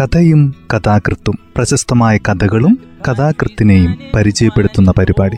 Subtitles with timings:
[0.00, 5.36] കഥയും കഥാകൃത്തും പ്രശസ്തമായ കഥകളും കഥാകൃത്തിനെയും പരിചയപ്പെടുത്തുന്ന പരിപാടി.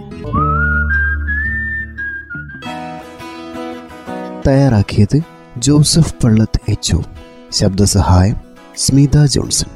[4.48, 5.20] തയ്യാറാക്കിയത്
[5.58, 6.96] ജോസഫ് പള്ളത്ത് എച്ച്
[7.52, 8.36] ശബ്ദസഹായം
[8.76, 9.70] സ്മിത ജോൺസൺ.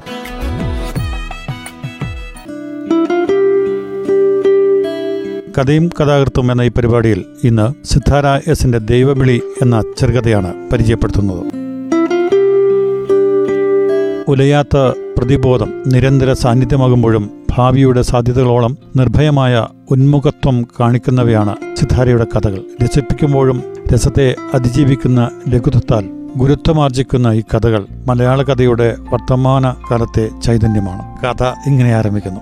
[5.59, 11.64] കഥയും കഥാകൃത്തും എന്ന ഈ പരിപാടിയിൽ ഇന്ന് സിദ്ധാര എസിന്റെ ദൈവവിളി എന്ന ചെറുകഥയാണ് പരിചയപ്പെടുത്തുന്നത്.
[14.29, 14.77] ഉലയാത്ത
[15.19, 22.61] പ്രതിബോധം നിരന്തര സാന്നിധ്യമാകുമ്പോഴും ഭാവിയുടെ സാധ്യതകളോളം നിർഭയമായ ഉന്മുഖത്വം കാണിക്കുന്നവയാണ് സിദ്ധാരയുടെ കഥകൾ.
[22.85, 23.63] രസിപ്പിക്കുമ്പോഴും
[23.95, 31.03] രസത്തെ അതിജീവിക്കുന്ന ലഘുത്വത്താൽ ഗുരുത്വമാർജിക്കുന്ന ഈ കഥകൾ മലയാള കഥയുടെ വർത്തമാന കാലത്തെ ചൈതന്യമാണ്.
[31.27, 32.41] കഥ ഇങ്ങനെ ആരംഭിക്കുന്നു.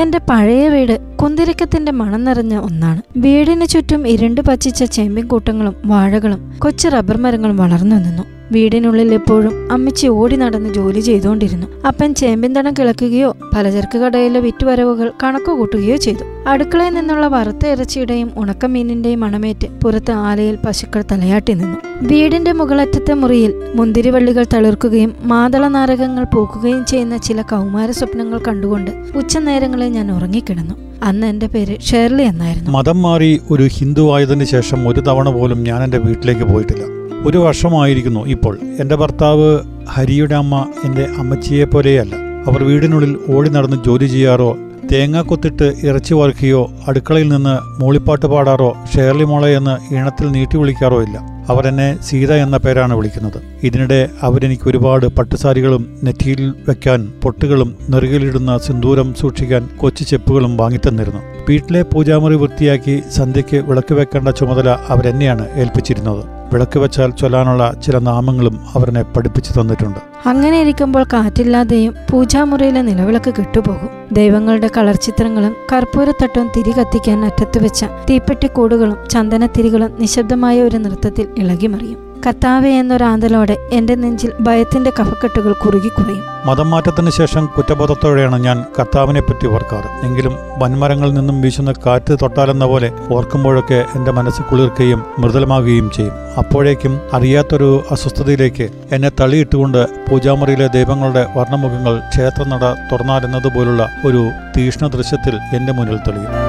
[0.00, 3.02] എന്റെ പഴയ വീട് കുന്തിരിക്കത്തിന്റെ മണം നിറഞ്ഞ ഒന്നാണ്.
[3.16, 8.37] വീടിന് ചുറ്റും ഇരുണ്ട് പച്ചിച്ച ചേമ്പിൻകൂട്ടങ്ങളും വാഴകളും കൊച്ചു റബ്ബർ മരങ്ങളും വളർന്നു നിന്നു.
[8.52, 11.86] വീടിനുള്ളിൽ എപ്പോഴും അമ്മച്ചി ഓടി നടന്ന് ജോലി ചെയ്തുകൊണ്ടിരുന്നു.
[11.86, 16.24] അപ്പൻ ചേമ്പിന്തണം കിളക്കുകയോ പലചരക്ക് കടയിലെ വിറ്റുവരവുകൾ കണക്കു കൂട്ടുകയോ ചെയ്തു.
[16.48, 21.78] അടുക്കളയിൽ നിന്നുള്ള വറുത്ത ഇറച്ചിയുടെയും ഉണക്കമീനിന്റെയും മണമേറ്റ് പുറത്ത് ആലയിൽ പശുക്കൾ തലയാട്ടി നിന്നു.
[22.02, 30.12] വീടിന്റെ മുകളറ്റത്തെ മുറിയിൽ മുന്തിരിവള്ളികൾ തളിർക്കുകയും മാതള നാരകങ്ങൾ പൂക്കുകയും ചെയ്യുന്ന ചില കൗമാര സ്വപ്നങ്ങൾ കണ്ടുകൊണ്ട് ഉച്ചനേരങ്ങളിൽ ഞാൻ
[30.12, 30.74] ഉറങ്ങിക്കിടന്നു.
[31.02, 32.70] അന്ന് എന്റെ പേര് ഷേർലി എന്നായിരുന്നു.
[32.70, 36.97] മതം മാറി ഒരു ഹിന്ദു ആയതിനു ശേഷം ഒരു തവണ പോലും ഞാൻ എന്റെ വീട്ടിലേക്ക് പോയിട്ടില്ല.
[37.26, 38.58] ഒരു വർഷമായിരിക്കുന്നു ഇപ്പോൾ.
[38.80, 42.14] എന്റെ ഭർത്താവ് ഹരിയുടെ അമ്മ എന്റെ അമ്മച്ചിയെ പോലെയല്ല.
[42.46, 44.56] അവർ വീടിനുള്ളിൽ ഓടി നടന്ന് ജോലി ചെയ്യാറോ
[44.92, 51.18] തേങ്ങ കൊത്തിട്ട് ഇറച്ചി വറുക്കുകയോ അടുക്കളയിൽ നിന്ന് മൂളിപ്പാട്ട് പാടാറോ ഷേർലി മോളെ എന്ന് ഈണത്തിൽ നീട്ടി വിളിക്കാറോ ഇല്ല.
[51.48, 53.42] അവർ എന്നെ സീത എന്ന പേരാണ് വിളിക്കുന്നത്.
[53.62, 61.20] ഇതിനിടെ അവരെനിക്ക് ഒരുപാട് പട്ടുസാരികളും നെറ്റിയിൽ വെക്കാൻ പൊട്ടുകളും നെറുകിലിടുന്ന സിന്ദൂരം സൂക്ഷിക്കാൻ കൊച്ചു ചെപ്പുകളും വാങ്ങിത്തന്നിരുന്നു.
[61.48, 66.37] വീട്ടിലെ പൂജാമുറി വൃത്തിയാക്കി സന്ധ്യയ്ക്ക് വിളക്ക് വെക്കേണ്ട ചുമതല അവരെന്നെയാണ് ഏൽപ്പിച്ചിരുന്നത്.
[66.52, 69.98] വിളക്ക് വെച്ചാൽ ചൊല്ലാനുള്ള ചില നാമങ്ങളും അവരനെ പഠിപ്പിച്ചു തന്നിട്ടുണ്ട്.
[70.28, 73.88] അങ്ങനെ ഇരിക്കുമ്പോൾ കാറ്റില്ലാതെയും പൂജാമുറിയിലെ നിലവിളക്ക് കെട്ടുപോകും.
[74.12, 82.07] ദൈവങ്ങളുടെ കളർ ചിത്രങ്ങളും കർപ്പൂരത്തട്ടവും തിരി കത്തിക്കാൻ അറ്റത്ത് വെച്ച തീപ്പെട്ടിക്കൂടുകളും ചന്ദനത്തിരികളും നിശബ്ദമായ ഒരു നൃത്തത്തിൽ ഇളകിമറിയും.
[82.26, 86.24] കർത്താവെ എന്നൊരാന്തലോടെ എന്റെ നെഞ്ചിൽ ഭയത്തിന്റെ കഫക്കെട്ടുകൾ കുറുകി കുറയും.
[86.46, 90.06] മതം മാറ്റത്തിന് ശേഷം കുറ്റബോധത്തോടെയാണ് ഞാൻ കർത്താവിനെ പറ്റി ഓർക്കാറ്.
[90.06, 96.12] എങ്കിലും വൻമരങ്ങളിൽ നിന്നും വീശുന്ന കാറ്റ് തൊട്ടാലെന്ന പോലെ ഓർക്കുമ്പോഴൊക്കെ എന്റെ മനസ്സ് കുളിർക്കുകയും മൃദുലമാകുകയും ചെയ്യും.
[96.38, 105.96] അപ്പോഴേക്കും അറിയാത്തൊരു അസ്വസ്ഥതയിലേക്ക് എന്നെ തള്ളിയിട്ടുകൊണ്ട് പൂജാമുറിയിലെ ദൈവങ്ങളുടെ വർണമുഖങ്ങൾ ക്ഷേത്രനട തുറന്നാലെന്നതുപോലുള്ള ഒരു തീക്ഷ്ണ ദൃശ്യത്തിൽ എന്റെ മുന്നിൽ
[105.96, 106.47] തെളിയും.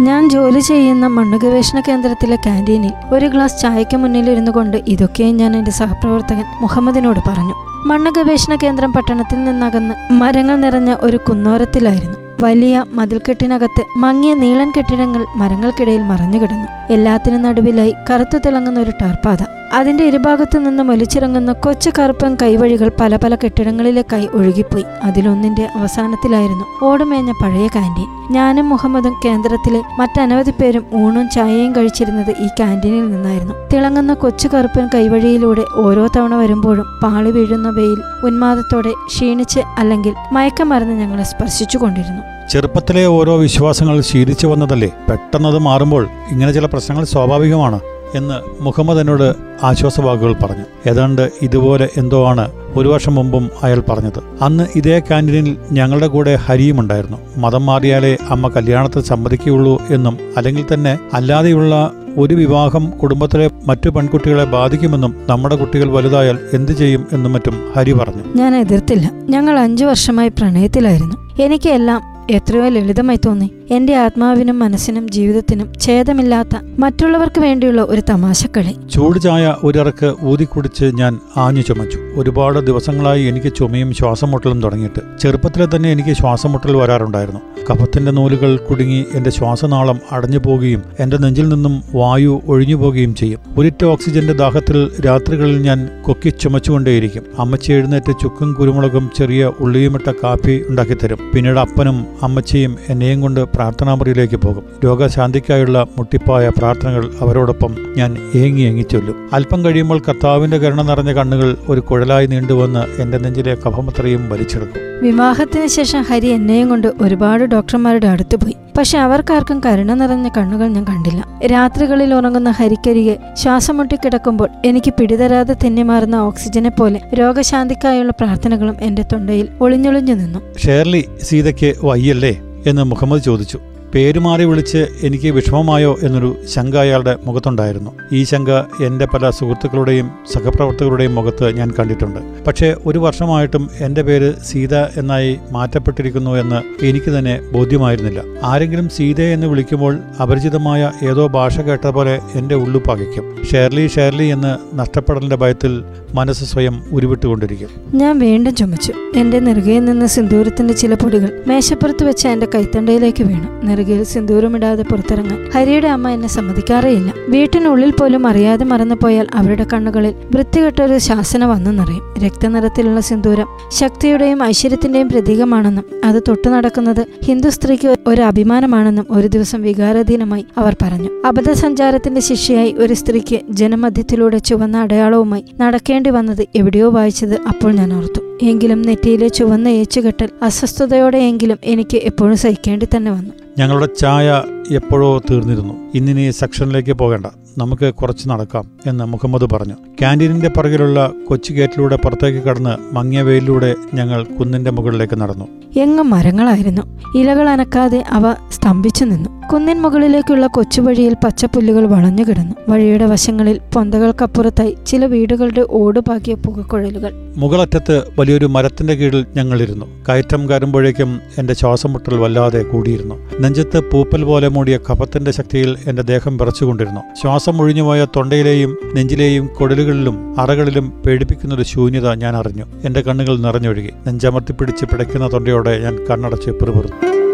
[0.00, 5.70] ഞാൻ ജോലി ചെയ്യുന്ന മണ്ണ് ഗവേഷണ കേന്ദ്രത്തിലെ ക്യാന്റീനിൽ ഒരു ഗ്ലാസ് ചായയ്ക്ക് മുന്നിലിരുന്നു കൊണ്ട് ഇതൊക്കെയും ഞാൻ എന്റെ
[5.70, 7.54] സഹപ്രവർത്തകൻ മുഹമ്മദിനോട് പറഞ്ഞു.
[7.86, 12.16] മണ്ണ് ഗവേഷണ കേന്ദ്രം പട്ടണത്തിൽ നിന്നകന്ന് മരങ്ങൾ നിറഞ്ഞ ഒരു കുന്നോരത്തിലായിരുന്നു.
[12.42, 16.68] വലിയ മതിൽക്കെട്ടിനകത്ത് മങ്ങിയ നീളൻ കെട്ടിടങ്ങൾ മരങ്ങൾക്കിടയിൽ മറഞ്ഞുകിടന്നു.
[16.90, 19.42] എല്ലാത്തിനും നടുവിലായി കറുത്തു തിളങ്ങുന്ന ഒരു ടാർപ്പാത
[19.72, 24.84] അതിന്റെ ഇരുഭാഗത്തു നിന്നും ഒലിച്ചിറങ്ങുന്ന കൊച്ചു കറുപ്പൻ കൈവഴികൾ പല പല കെട്ടിടങ്ങളിലേക്കായി ഒഴുകിപ്പോയി.
[25.04, 28.08] അതിലൊന്നിന്റെ അവസാനത്തിലായിരുന്നു ഓടുമേഞ്ഞ പഴയ കാന്റീൻ.
[28.30, 33.54] ഞാനും മുഹമ്മദും കേന്ദ്രത്തിലെ മറ്റനവധി പേരും ഊണും ചായയും കഴിച്ചിരുന്നത് ഈ കാന്റീനിൽ നിന്നായിരുന്നു.
[33.72, 41.22] തിളങ്ങുന്ന കൊച്ചു കറുപ്പൻ കൈവഴിയിലൂടെ ഓരോ തവണ വരുമ്പോഴും പാളി വീഴുന്ന വെയിൽ ഉന്മാദത്തോടെ ക്ഷീണിച്ച് അല്ലെങ്കിൽ മയക്കമറന്ന് ഞങ്ങളെ
[41.22, 44.90] സ്പർശിച്ചുകൊണ്ടിരുന്നു ചെറുപ്പത്തിലെ ഓരോ വിശ്വാസങ്ങൾ ശീലിച്ചു വന്നതല്ലേ?
[45.10, 47.80] പെട്ടെന്നത് മാറുമ്പോൾ ഇങ്ങനെ ചില പ്രശ്നങ്ങൾ സ്വാഭാവികമാണ്.
[48.14, 50.88] എന്ന് മുഹമ്മദ് എന്നോട് ആശ്വാസവാക്കുകൾ പറഞ്ഞു.
[50.88, 54.22] ഏതാണ്ട് ഇതുപോലെ എന്തോ ആണ് ഒരു വർഷം മുമ്പും അയാൾ പറഞ്ഞത്.
[54.42, 57.16] അന്ന് ഇതേ കാന്റീനിൽ ഞങ്ങളുടെ കൂടെ ഹരിയും ഉണ്ടായിരുന്നു.
[57.36, 65.16] മതം മാറിയാലേ അമ്മ കല്യാണത്തിൽ സമ്മതിക്കുകയുള്ളൂ എന്നും അല്ലെങ്കിൽ തന്നെ അല്ലാതെയുള്ള ഒരു വിവാഹം കുടുംബത്തിലെ മറ്റു പെൺകുട്ടികളെ ബാധിക്കുമെന്നും
[65.28, 68.22] നമ്മുടെ കുട്ടികൾ വലുതായാൽ എന്തു ചെയ്യും എന്നും മറ്റും ഹരി പറഞ്ഞു.
[68.36, 69.10] ഞാൻ എതിർത്തില്ല.
[69.12, 71.42] ഞങ്ങൾ അഞ്ചു വർഷമായി പ്രണയത്തിലായിരുന്നു.
[71.42, 72.00] എനിക്കെല്ലാം
[72.30, 73.50] എത്രയോ ലളിതമായി തോന്നി.
[73.70, 76.48] എന്റെ ആത്മാവിനും മനസ്സിനും ജീവിതത്തിനും ഛേദമില്ലാത്ത
[76.78, 78.76] മറ്റുള്ളവർക്ക് വേണ്ടിയുള്ള ഒരു തമാശക്കളി.
[78.90, 81.98] ചൂട് ചായ ഒരിറക്ക് ഊതിക്കുടിച്ച് ഞാൻ ആഞ്ഞു ചുമച്ചു.
[81.98, 85.00] ഒരുപാട് ദിവസങ്ങളായി എനിക്ക് ചുമയും ശ്വാസമുട്ടലും തുടങ്ങിയിട്ട്.
[85.20, 87.40] ചെറുപ്പത്തിലെ തന്നെ എനിക്ക് ശ്വാസമുട്ടൽ വരാറുണ്ടായിരുന്നു.
[87.70, 93.40] കഫത്തിന്റെ നൂലുകൾ കുടുങ്ങി എന്റെ ശ്വാസനാളം അടഞ്ഞു പോകുകയും എന്റെ നെഞ്ചിൽ നിന്നും വായു ഒഴിഞ്ഞു പോകുകയും ചെയ്യും.
[93.58, 97.22] ഒരിറ്റ ഓക്സിജന്റെ ദാഹത്തിൽ രാത്രികളിൽ ഞാൻ കൊക്കി ചുമച്ചുകൊണ്ടേയിരിക്കും.
[97.38, 101.18] അമ്മച്ചി എഴുന്നേറ്റ് ചുക്കും കുരുമുളകും ചെറിയ ഉള്ളിയുമിട്ട കാപ്പി ഉണ്ടാക്കിത്തരും.
[101.34, 104.64] പിന്നീട് അപ്പനും അമ്മച്ചിയും എന്നെയും കൊണ്ട് പ്രാർത്ഥനാമുറിയിലേക്ക് പോകും.
[104.84, 109.28] രോഗശാന്തിക്കായുള്ള മുട്ടിപ്പായ പ്രാർത്ഥനകൾ അവരോടൊപ്പം ഞാൻ ഏങ്ങി ഏങ്ങി ചൊല്ലും.
[109.32, 114.82] അല്പം കഴിയുമ്പോൾ കർത്താവിന്റെ കരുണ നിറഞ്ഞ കണ്ണുകൾ ഒരു കുഴലായി നീണ്ടുവന്ന് എന്റെ നെഞ്ചിലെ കഫമത്രയും വലിച്ചെടുക്കും.
[115.02, 118.56] വിവാഹത്തിന് ശേഷം ഹരി എന്നെയും കൊണ്ട് ഒരുപാട് ഡോക്ടർമാരുടെ അടുത്ത് പോയി.
[118.78, 121.46] പക്ഷെ അവർക്കാർക്കും കരുണ നിറഞ്ഞ കണ്ണുകൾ ഞാൻ കണ്ടില്ല.
[121.46, 130.14] രാത്രികളിൽ ഉറങ്ങുന്ന ഹരിക്കരികെ ശ്വാസം മുട്ടിക്കിടക്കുമ്പോൾ എനിക്ക് പിടിതരാതെ തെന്നിമാറുന്ന ഓക്സിജനെ പോലെ രോഗശാന്തിക്കായുള്ള പ്രാർത്ഥനകളും എന്റെ തൊണ്ടയിൽ ഒളിഞ്ഞൊളിഞ്ഞു
[130.14, 130.40] നിന്നു.
[130.66, 132.40] ഷേർലി സീതയ്ക്ക് വയ്യല്ലേ?
[132.66, 133.58] എന്ന് മുഹമ്മദ് ചോദിച്ചു.
[133.94, 137.90] പേരുമാറി വിളിച്ച് എനിക്ക് വിഷമമായോ എന്നൊരു ശങ്ക അയാളുടെ മുഖത്തുണ്ടായിരുന്നു.
[138.12, 138.50] ഈ ശങ്ക
[138.86, 142.44] എന്റെ പല സുഹൃത്തുക്കളുടെയും സഹപ്രവർത്തകരുടെയും മുഖത്ത് ഞാൻ കണ്ടിട്ടുണ്ട്.
[142.46, 148.22] പക്ഷേ ഒരു വർഷമായിട്ടും എന്റെ പേര് സീത എന്നായി മാറ്റപ്പെട്ടിരിക്കുന്നു എന്ന് എനിക്ക് തന്നെ ബോധ്യമായിരുന്നില്ല.
[148.42, 154.78] ആരെങ്കിലും സീത എന്ന് വിളിക്കുമ്പോൾ അപരിചിതമായ ഏതോ ഭാഷ കേട്ട പോലെ എന്റെ ഉള്ളു പകയ്ക്കും ഷേർലി ഷേർലി എന്ന്
[154.78, 155.84] നഷ്ടപ്പെടലിന്റെ ഭയത്തിൽ
[156.14, 157.68] മനസ്സ് സ്വയം ഉരുവിട്ടുകൊണ്ടിരിക്കും.
[157.94, 158.92] ഞാൻ വീണ്ടും ചുമച്ചു.
[159.16, 163.70] എന്റെ നെറുകയിൽ നിന്ന് സിന്ദൂരത്തിന്റെ ചില പൊടികൾ മേശപ്പുറത്ത് വെച്ച എന്റെ കൈത്തണ്ടയിലേക്ക് വീണു.
[163.80, 167.12] നെറുകയിൽ സിന്ദൂരമിടാതെ പുറത്തിറങ്ങാൻ ഹരിയുടെ അമ്മ എന്നെ സമ്മതിക്കാറേയില്ല.
[167.28, 176.22] വീട്ടിനുള്ളിൽ പോലും അറിയാതെ മറന്നുപോയാൽ അവരുടെ കണ്ണുകളിൽ വൃത്തികെട്ടൊരു ശാസന വന്നെന്നറിയും രക്തനിറത്തിലുള്ള സിന്ദൂരം ശക്തിയുടെയും ഐശ്വര്യത്തിന്റെയും പ്രതീകമാണെന്നും അത്
[176.28, 181.10] തൊട്ടു നടക്കുന്നത് ഹിന്ദു സ്ത്രീക്ക് ഒരു അഭിമാനമാണെന്നും ഒരു ദിവസം വികാരാധീനമായി അവർ പറഞ്ഞു.
[181.26, 188.29] അബദ്ധസഞ്ചാരത്തിന്റെ ശിക്ഷയായി ഒരു സ്ത്രീക്ക് ജനമധ്യത്തിലൂടെ ചുവന്ന അടയാളവുമായി നടക്കേണ്ടി വന്നത് എവിടെയോ വായിച്ചത് അപ്പോൾ ഞാൻ ഓർത്തു.
[188.42, 193.30] എങ്കിലും നെറ്റിയിലെ ചുവന്ന ഏച്ചുകെട്ടൽ അസ്വസ്ഥതയോടെയെങ്കിലും എനിക്ക് എപ്പോഴും സഹിക്കേണ്ടി തന്നെ വന്നു.
[193.58, 195.74] ഞങ്ങളുടെ ചായ എപ്പോഴോ തീർന്നിരുന്നു.
[195.94, 197.26] ഇന്നിനി സെക്ഷനിലേക്ക് പോകേണ്ട.
[197.58, 199.74] നമുക്ക് കുറച്ച് നടക്കാം എന്ന് മുഹമ്മദ് പറഞ്ഞു.
[199.74, 205.48] ക്യാന്റീനിന്റെ പുറകിലുള്ള കൊച്ചു ഗേറ്റിലൂടെ പുറത്തേക്ക് കടന്ന് മങ്ങിയ വെയിലൂടെ ഞങ്ങൾ കുന്നിന്റെ മുകളിലേക്ക് നടന്നു.
[205.76, 206.82] എങ്ങും മരങ്ങളായിരുന്നു.
[207.18, 209.39] ഇലകൾ അനക്കാതെ അവ സ്തംഭിച്ചു നിന്നു.
[209.52, 212.54] കുന്നിൻ മുകളിലേക്കുള്ള കൊച്ചുവഴിയിൽ പച്ചപ്പുല്ലുകൾ വളഞ്ഞു കിടന്നു.
[212.68, 217.10] വഴിയുടെ വശങ്ങളിൽ പൊന്തകൾക്കപ്പുറത്തായി ചില വീടുകളുടെ ഓടുപാകിയ പുകക്കുഴലുകൾ.
[217.36, 219.86] മുകളറ്റത്ത് വലിയൊരു മരത്തിന്റെ കീഴിൽ ഞങ്ങളിരുന്നു.
[220.08, 223.14] കയറ്റം കയറുമ്പോഴേക്കും എന്റെ ശ്വാസം മുട്ടൽ വല്ലാതെ കൂടിയിരുന്നു.
[223.40, 227.00] നെഞ്ചത്ത് പൂപ്പൽ പോലെ മൂടിയ കപത്തിന്റെ ശക്തിയിൽ എന്റെ ദേഹം വിറച്ചുകൊണ്ടിരുന്നു.
[227.22, 232.64] ശ്വാസം ഒഴിഞ്ഞുപോയ തൊണ്ടയിലെയും നെഞ്ചിലെയും കൊടലുകളിലും അറകളിലും പേടിപ്പിക്കുന്നൊരു ശൂന്യത ഞാൻ അറിഞ്ഞു.
[232.84, 233.90] എന്റെ കണ്ണുകൾ നിറഞ്ഞൊഴുകി.
[234.06, 237.29] നെഞ്ചമർത്തി പിടിച്ച് പിടയ്ക്കുന്ന തൊണ്ടയോടെ ഞാൻ കണ്ണടച്ച് പിറുപിറുന്നു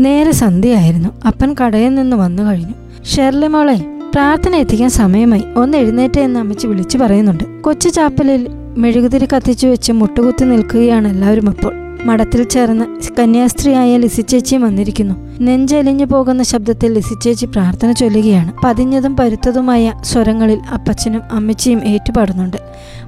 [0.00, 1.08] നേരെ സന്ധ്യയായിരുന്നു.
[1.26, 3.04] അപ്പൻ കടയിൽ നിന്ന് വന്നു കഴിഞ്ഞു.
[3.04, 5.42] ഷെർലി മോളെ പ്രാർത്ഥന എത്തിക്കാൻ സമയമായി.
[5.56, 7.62] ഒന്ന് എഴുന്നേറ്റ് എന്ന് അമ്മച്ചി വിളിച്ചു പറയുന്നുണ്ട്.
[7.62, 11.79] കൊച്ചു ചാപ്പലിൽ മെഴുകുതിരി കത്തിച്ചു വെച്ച് മുട്ടുകുത്തി നിൽക്കുകയാണ് എല്ലാവരും അപ്പോൾ.
[12.04, 12.84] മഠത്തിൽ ചേർന്ന്
[13.20, 15.14] കന്യാസ്ത്രീയായ ലിസിച്ചേച്ചിയും വന്നിരിക്കുന്നു.
[15.40, 18.52] നെഞ്ചലിഞ്ഞു പോകുന്ന ശബ്ദത്തിൽ ലിസിച്ചേച്ചി പ്രാർത്ഥന ചൊല്ലുകയാണ്.
[18.64, 22.56] പതിഞ്ഞതും പരുത്തതുമായ സ്വരങ്ങളിൽ അപ്പച്ചനും അമ്മച്ചിയും ഏറ്റുപാടുന്നുണ്ട്.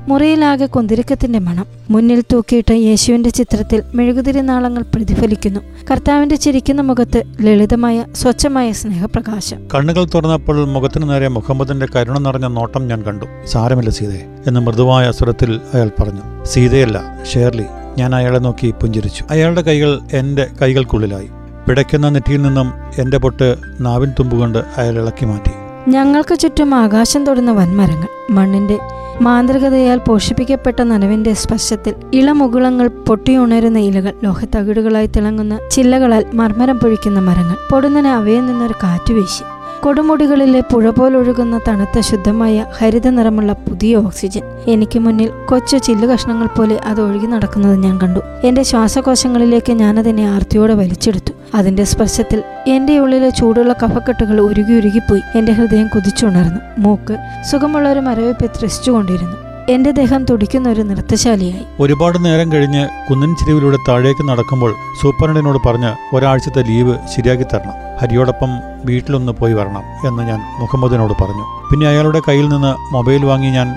[0.08, 1.66] മുറിയിലാകെ കുന്തിരിക്കത്തിന്റെ മണം.
[1.90, 5.60] മുന്നിൽ തൂക്കിയിട്ട യേശുവിന്റെ ചിത്രത്തിൽ മെഴുകുതിരി നാളങ്ങൾ പ്രതിഫലിക്കുന്നു.
[5.90, 9.56] കർത്താവിന്റെ ചിരിക്കുന്ന മുഖത്ത് ലളിതമായ സ്വച്ഛമായ സ്നേഹപ്രകാശം.
[9.74, 13.26] കണ്ണുകൾ തുറന്നപ്പോൾ മുഖത്തിനു നേരെ മുഹമ്മദിന്റെ കരുണ നിറഞ്ഞ നോട്ടം ഞാൻ കണ്ടു.
[13.46, 16.44] സാരമില്ല സീതയെ എന്ന് മൃദുവായ സ്വരത്തിൽ അയാൾ പറഞ്ഞു.
[16.44, 17.64] സീതയല്ല ഷേർലി.
[17.98, 19.24] ഞാൻ അയാളെ നോക്കി പുഞ്ചിരിച്ചു.
[19.30, 21.30] അയാളുടെ കൈകൾ എന്റെ കൈകൾക്കുള്ളിലായി.
[21.68, 25.50] പിടയ്ക്കുന്ന നെറ്റിയിൽ നിന്നും എന്റെ പൊട്ട് നാവിൻ തുമ്പുകൊണ്ട് അയാൾ ഇളക്കി മാറ്റി.
[25.90, 28.78] ഞങ്ങൾക്ക് ചുറ്റും ആകാശം തൊടുന്ന വൻമരങ്ങൾ മണ്ണിന്റെ
[29.20, 38.46] മാന്ത്രികതയാൽ പോഷിപ്പിക്കപ്പെട്ട നനവിന്റെ സ്പർശത്തിൽ ഇളമുകുളങ്ങൾ പൊട്ടിയുണരുന്ന ഇലകൾ ലോഹത്തകിടുകളായി തിളങ്ങുന്ന ചില്ലകളാൽ മർമരം പൊഴിക്കുന്ന മരങ്ങൾ പൊടുന്നനെ അവയിൽ
[38.46, 39.44] നിന്നൊരു കാറ്റുവീശി
[39.84, 44.42] കൊടുമുടികളിലെ പുഴ പോലൊഴുകുന്ന തണുത്ത ശുദ്ധമായ ഹരിത നിറമുള്ള പുതിയ ഓക്സിജൻ.
[44.68, 48.20] എനിക്ക് മുന്നിൽ കൊച്ചു ചില്ലു കഷ്ണങ്ങൾ പോലെ അത് ഒഴുകി നടക്കുന്നത് ഞാൻ കണ്ടു.
[48.44, 51.32] എന്റെ ശ്വാസകോശങ്ങളിലേക്ക് ഞാനതിനെ ആർത്തിയോടെ വലിച്ചെടുത്തു.
[51.54, 55.22] അതിന്റെ സ്പർശത്തിൽ എന്റെ ഉള്ളിലെ ചൂടുള്ള കഫക്കെട്ടുകൾ ഉരുകി ഉരുകിപ്പോയി.
[55.38, 56.60] എന്റെ ഹൃദയം കുതിച്ചുണർന്നു.
[56.78, 57.16] മൂക്ക്
[57.50, 59.36] സുഖമുള്ള ഒരു മരവിപ്പ് ത്രസിച്ചുകൊണ്ടിരുന്നു.
[59.68, 61.66] എന്റെ ദേഹം തുടിക്കുന്ന ഒരു നൃത്തശാലിയായി.
[61.80, 67.91] ഒരുപാട് നേരം കഴിഞ്ഞ് കുന്നിൻ ചെരുവിലൂടെ താഴേക്ക് നടക്കുമ്പോൾ സൂപ്രണ്ടിനോട് പറഞ്ഞ് ഒരാഴ്ചത്തെ ലീവ് ശരിയാക്കി തരണം.
[68.02, 68.50] ഹരിയോടൊപ്പം
[68.84, 71.44] വീട്ടിലൊന്ന് പോയി വരണം എന്ന് ഞാൻ മുഹമ്മദിനോട് പറഞ്ഞു.
[71.70, 73.68] പിന്നെ അയാളുടെ കയ്യിൽ നിന്ന് മൊബൈൽ വാങ്ങി ഞാൻ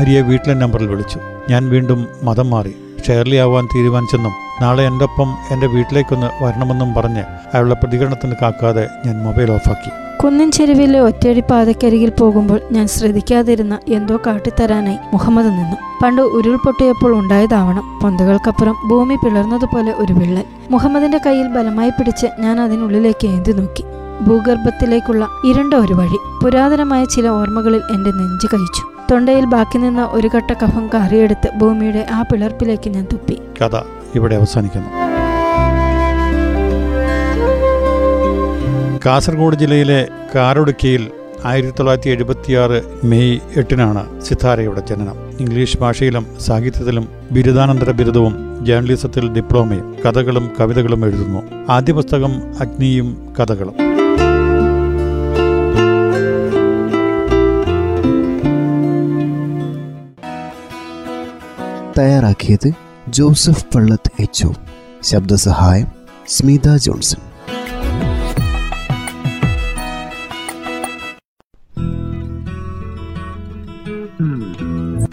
[0.00, 1.18] ഹരിയെ വീട്ടിലെ നമ്പറിൽ വിളിച്ചു.
[1.50, 2.74] ഞാൻ വീണ്ടും മതം മാറി.
[3.06, 4.32] ഷെയർലി ആവാൻ തീരുമാനിച്ചെന്നും
[4.62, 9.90] നാളെ എന്റെ ഒപ്പം എന്റെ വീട്ടിലേക്കൊന്ന് വരണമെന്നും പറഞ്ഞ് അയാളുടെ പ്രതികരണത്തിന് കാക്കാതെ ഞാൻ മൊബൈൽ ഓഫാക്കി.
[10.22, 15.76] കുന്നിൻ ചെരുവിലെ ഒറ്റയടി പാതക്കരികിൽ പോകുമ്പോൾ ഞാൻ ശ്രദ്ധിക്കാതിരുന്ന എന്തോ കാട്ടിത്തരാനായി മുഹമ്മദ് നിന്നു.
[16.02, 18.00] പണ്ട് ഉരുൾപൊട്ടിയപ്പോൾ ഉണ്ടായതാവണം.
[18.02, 20.44] പൊന്തകൾക്കപ്പുറം ഭൂമി പിളർന്നതുപോലെ ഒരു വിള്ളൽ.
[20.70, 23.84] മുഹമ്മദിന്റെ കയ്യിൽ ബലമായി പിടിച്ച് ഞാൻ അതിനുള്ളിലേക്ക് ഏന്തി നോക്കി.
[24.24, 26.18] ഭൂഗർഭത്തിലേക്കുള്ള ഇരുണ്ട ഒരു വഴി.
[26.44, 28.82] പുരാതനമായ ചില ഓർമ്മകളിൽ എന്റെ നെഞ്ച് കഴിച്ചു.
[29.10, 33.38] തൊണ്ടയിൽ ബാക്കി നിന്ന ഒരു കട്ട കഫം കാറിയെടുത്ത് ഭൂമിയുടെ ആ പിളർപ്പിലേക്ക് ഞാൻ തുപ്പി.
[33.62, 33.76] കഥ
[34.14, 35.03] ഇവിടെ അവസാനിക്കുന്നു.
[39.06, 41.10] കാസർഗോഡ് ജില്ലയിലെ കാരൊടുക്കിയിൽ
[41.44, 45.30] ആയിരത്തി തൊള്ളായിരത്തി എഴുപത്തിയാറ് മെയ് എട്ടിനാണ് സിത്താരയുടെ ജനനം.
[45.40, 51.42] ഇംഗ്ലീഷ് ഭാഷയിലും സാഹിത്യത്തിലും ബിരുദാനന്തര ബിരുദവും ജേർണലിസത്തിൽ ഡിപ്ലോമയും കഥകളും കവിതകളും എഴുതുന്നു.
[51.70, 53.74] ആദ്യ പുസ്തകം അഗ്നിയും കഥകളും.
[61.98, 62.72] തയ്യാറാക്കിയത്
[63.08, 64.46] ജോസഫ് പള്ളത്ത് എച്ച്
[65.02, 65.86] ശബ്ദസഹായം
[66.28, 67.33] സ്മിത ജോൺസൺ.